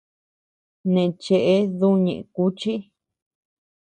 Nee 0.93 1.09
cheʼe 1.23 1.55
dü 1.79 1.87
ñëʼe 2.03 2.27
kuchii. 2.33 2.79